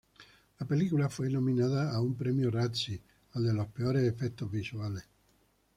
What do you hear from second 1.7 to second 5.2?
a un Premio Razzie, al de los peores efectos visuales.